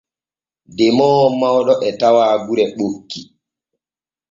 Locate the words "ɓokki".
2.75-3.21